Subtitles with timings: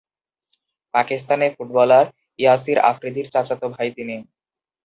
[0.93, 2.05] Pakistani footballer
[2.39, 4.15] Yasir আফ্রিদি’র চাচাতো ভাই তিনি।